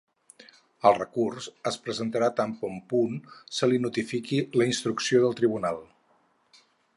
[0.91, 3.19] El recurs es presentarà tan bon punt
[3.59, 5.79] se li notifiqui la instrucció del Tribunal.